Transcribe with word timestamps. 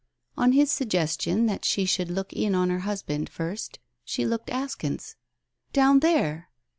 On 0.35 0.53
his 0.53 0.71
suggestion 0.71 1.45
that 1.45 1.63
she 1.63 1.85
should 1.85 2.09
look 2.09 2.33
in) 2.33 2.55
on 2.55 2.71
her 2.71 2.79
husband 2.79 3.29
first 3.29 3.77
she 4.03 4.25
looked 4.25 4.49
askance. 4.51 5.15
"Down 5.73 5.99
there!" 5.99 6.49